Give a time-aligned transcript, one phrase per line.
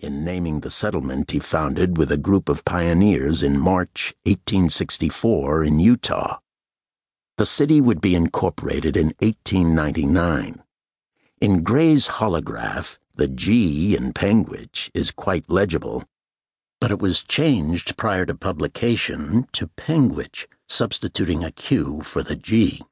[0.00, 5.78] in naming the settlement he founded with a group of pioneers in March 1864 in
[5.78, 6.38] Utah.
[7.38, 10.62] The city would be incorporated in 1899.
[11.40, 16.04] In Grey's holograph, the G in Panguitch is quite legible,
[16.80, 22.82] but it was changed prior to publication to Panquitch, substituting a Q for the G.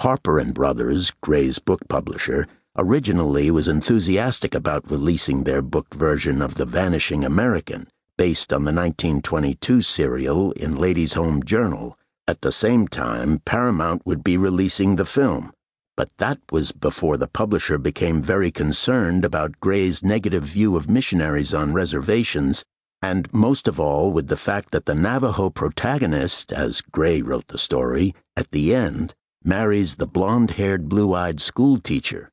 [0.00, 2.46] Harper and Brothers, Grey's book publisher,
[2.78, 8.72] originally was enthusiastic about releasing their book version of The Vanishing American, based on the
[8.72, 11.98] 1922 serial in Ladies' Home Journal.
[12.28, 15.52] At the same time, Paramount would be releasing the film,
[15.96, 21.54] but that was before the publisher became very concerned about Grey's negative view of missionaries
[21.54, 22.64] on reservations,
[23.00, 27.58] and most of all with the fact that the Navajo protagonist, as Grey wrote the
[27.58, 29.14] story, at the end,
[29.44, 32.30] marries the blonde haired, blue eyed schoolteacher.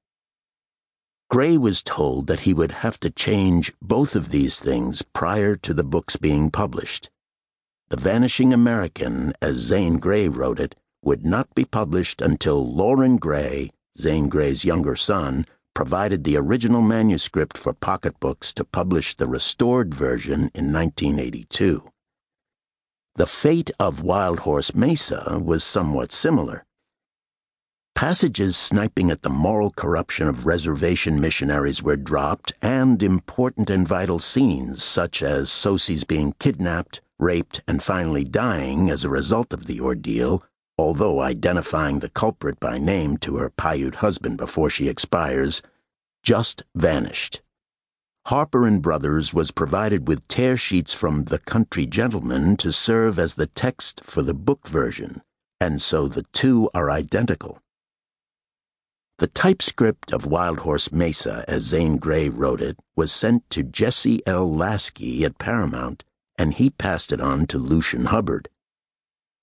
[1.33, 5.73] Grey was told that he would have to change both of these things prior to
[5.73, 7.09] the book's being published.
[7.89, 13.71] The Vanishing American, as Zane Grey wrote it, would not be published until Loren Grey,
[13.97, 20.51] Zane Grey's younger son, provided the original manuscript for pocketbooks to publish the restored version
[20.53, 21.89] in 1982.
[23.15, 26.63] The fate of Wild Horse Mesa was somewhat similar.
[28.03, 34.19] Passages sniping at the moral corruption of reservation missionaries were dropped, and important and vital
[34.19, 39.79] scenes, such as Sosie being kidnapped, raped, and finally dying as a result of the
[39.79, 40.43] ordeal,
[40.77, 45.61] although identifying the culprit by name to her Paiute husband before she expires,
[46.23, 47.41] just vanished.
[48.25, 53.35] Harper and Brothers was provided with tear sheets from The Country Gentleman to serve as
[53.35, 55.21] the text for the book version,
[55.61, 57.62] and so the two are identical.
[59.23, 64.21] The typescript of Wild Horse Mesa, as Zane Grey wrote it, was sent to Jesse
[64.27, 64.53] L.
[64.53, 66.03] Lasky at Paramount,
[66.37, 68.49] and he passed it on to Lucien Hubbard.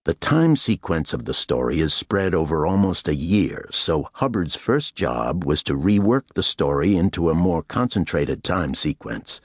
[0.04, 4.96] The time sequence of the story is spread over almost a year, so Hubbard's first
[4.96, 9.40] job was to rework the story into a more concentrated time sequence.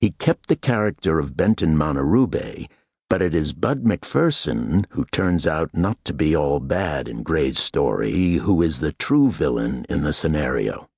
[0.00, 2.70] He kept the character of Benton Manerube,
[3.12, 7.58] but it is Bud McPherson, who turns out not to be all bad in Grey's
[7.58, 10.88] story, who is the true villain in the scenario.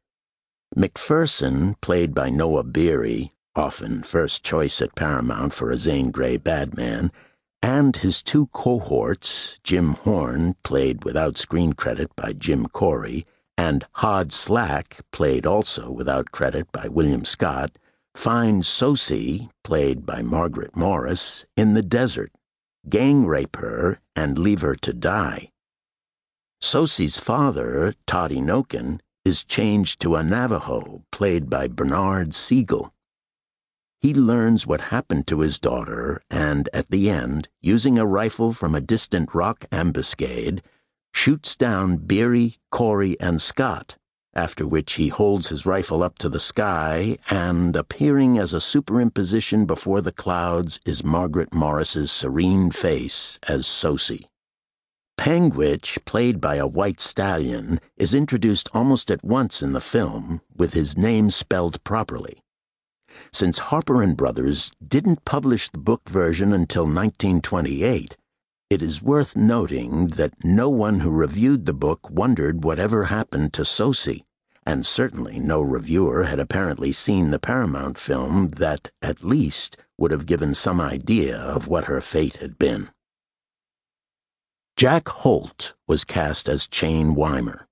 [0.76, 7.10] McPherson, played by Noah Beery, often first choice at Paramount for a Zane Grey badman,
[7.60, 13.26] and his two cohorts, Jim Horn, played without screen credit by Jim Corey,
[13.58, 17.76] and Hod Slack, played also without credit by William Scott,
[18.14, 22.32] find Sosie, played by Margaret Morris, in the desert,
[22.88, 25.50] gang rape her, and leave her to die.
[26.60, 32.92] Sosie's father, Toddy Nokin, is changed to a Navajo, played by Bernard Siegel.
[34.00, 38.75] He learns what happened to his daughter and, at the end, using a rifle from
[38.75, 40.60] a distant rock ambuscade,
[41.14, 43.96] shoots down Beery, Corey, and Scott,
[44.34, 49.66] after which he holds his rifle up to the sky and, appearing as a superimposition
[49.66, 54.28] before the clouds, is Margaret Morris's serene face as Sosie.
[55.16, 60.74] Panguitch, played by a white stallion, is introduced almost at once in the film, with
[60.74, 62.42] his name spelled properly.
[63.32, 68.16] Since Harper and Brothers didn't publish the book version until 1928,
[68.70, 73.64] it is worth noting that no one who reviewed the book wondered whatever happened to
[73.64, 74.25] Sosie,
[74.66, 80.26] and certainly no reviewer had apparently seen the Paramount film that, at least, would have
[80.26, 82.91] given some idea of what her fate had been.
[84.76, 87.66] Jack Holt was cast as Chane Weymer.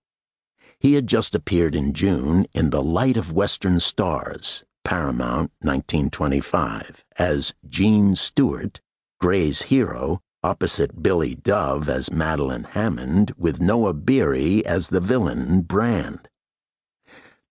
[0.78, 7.54] He had just appeared in June in The Light of Western Stars, Paramount, 1925, as
[7.68, 8.80] Gene Stewart,
[9.20, 16.28] Grey's hero, opposite Billy Dove as Madeline Hammond, with Noah Beery as the villain, Brand.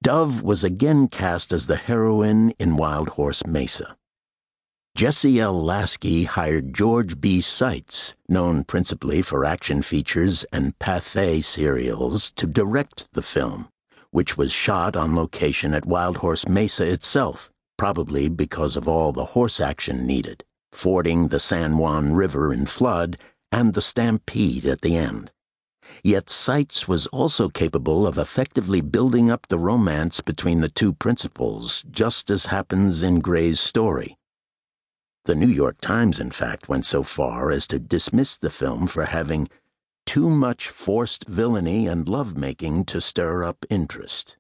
[0.03, 3.97] Dove was again cast as the heroine in Wild Horse Mesa.
[4.95, 5.63] Jesse L.
[5.63, 7.39] Lasky hired George B.
[7.39, 13.67] Seitz, known principally for action features and Pathé serials, to direct the film
[14.11, 19.25] which was shot on location at Wild Horse Mesa itself, probably because of all the
[19.25, 23.17] horse action needed, fording the San Juan River in flood
[23.51, 25.31] and the stampede at the end.
[26.03, 31.83] Yet Seitz was also capable of effectively building up the romance between the two principals,
[31.91, 34.17] just as happens in Grey's story.
[35.25, 39.05] The New York Times, in fact, went so far as to dismiss the film for
[39.05, 39.49] having
[40.05, 44.37] too much forced villainy and love-making to stir up interest.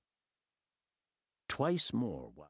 [1.47, 2.31] Twice more.